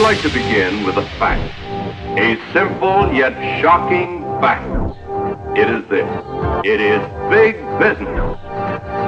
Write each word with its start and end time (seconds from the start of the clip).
like 0.00 0.20
to 0.22 0.28
begin 0.28 0.84
with 0.84 0.96
a 0.96 1.06
fact. 1.20 1.42
A 2.18 2.34
simple 2.52 3.12
yet 3.12 3.34
shocking 3.60 4.22
fact. 4.40 4.66
It 5.54 5.70
is 5.70 5.86
this. 5.86 6.08
It 6.66 6.80
is 6.80 6.98
big 7.30 7.62
business. 7.78 8.34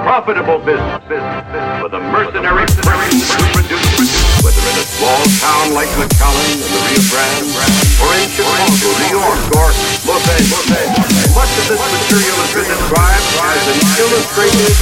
Profitable 0.07 0.63
business, 0.63 1.03
business, 1.11 1.43
business 1.51 1.81
for 1.83 1.91
the 1.91 1.99
mercenary 1.99 2.71
persons 2.87 3.27
who 3.35 3.43
produce, 3.51 3.99
whether 4.47 4.63
in 4.63 4.77
a 4.79 4.87
small 4.95 5.23
town 5.43 5.75
like 5.75 5.91
McAllen 5.99 6.55
in 6.55 6.63
the 6.63 6.81
Rio 6.87 7.03
Grande, 7.11 7.51
or 7.99 8.11
in 8.23 8.29
Chicago, 8.31 8.87
New 8.87 9.11
York, 9.11 9.41
or 9.59 9.69
Los 10.07 10.23
Angeles. 10.39 10.71
Much 11.35 11.51
of 11.51 11.67
this 11.67 11.83
material 11.83 12.37
has 12.47 12.53
been 12.55 12.69
described 12.71 13.27
as 13.43 13.65
an 13.75 13.79
illustrated, 14.07 14.76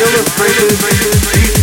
illustrated, 0.00 1.53